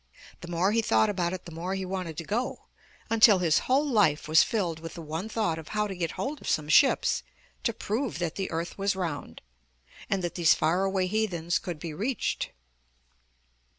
The 0.39 0.47
more 0.47 0.71
he 0.71 0.81
thought 0.81 1.11
about 1.11 1.31
it 1.31 1.45
the 1.45 1.51
more 1.51 1.75
he 1.75 1.85
wanted 1.85 2.17
to 2.17 2.23
go, 2.23 2.65
until 3.11 3.37
his 3.37 3.59
whole 3.69 3.87
life 3.87 4.27
was 4.27 4.41
filled 4.41 4.79
with 4.79 4.95
the 4.95 5.01
one 5.03 5.29
thought 5.29 5.59
of 5.59 5.67
how 5.77 5.85
to 5.85 5.95
get 5.95 6.13
hold 6.17 6.41
of 6.41 6.49
some 6.49 6.69
ships 6.69 7.21
to 7.65 7.71
prove 7.71 8.17
that 8.17 8.33
the 8.33 8.49
earth 8.49 8.79
was 8.79 8.95
round, 8.95 9.41
and 10.09 10.23
that 10.23 10.33
these 10.33 10.55
far 10.55 10.85
away 10.85 11.05
heathens 11.05 11.59
could 11.59 11.77
be 11.79 11.93
reached. 11.93 12.49